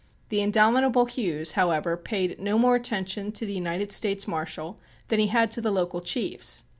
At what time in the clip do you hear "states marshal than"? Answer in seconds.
3.91-5.19